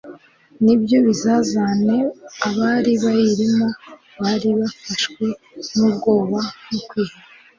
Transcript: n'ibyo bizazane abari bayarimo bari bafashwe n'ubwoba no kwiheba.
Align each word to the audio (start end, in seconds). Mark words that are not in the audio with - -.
n'ibyo 0.63 0.97
bizazane 1.07 1.97
abari 2.47 2.93
bayarimo 3.03 3.67
bari 4.21 4.49
bafashwe 4.59 5.25
n'ubwoba 5.75 6.39
no 6.71 6.79
kwiheba. 6.87 7.17